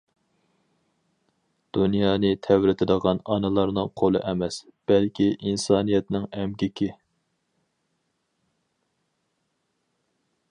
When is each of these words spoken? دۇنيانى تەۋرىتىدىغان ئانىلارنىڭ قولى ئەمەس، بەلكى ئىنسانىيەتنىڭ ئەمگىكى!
دۇنيانى 1.77 2.31
تەۋرىتىدىغان 2.47 3.21
ئانىلارنىڭ 3.35 3.91
قولى 4.01 4.23
ئەمەس، 4.31 4.57
بەلكى 4.93 5.29
ئىنسانىيەتنىڭ 5.35 6.27
ئەمگىكى! 6.31 6.89